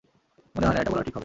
[0.55, 1.19] মনে হয় না, এটা বলা ঠিক হবে।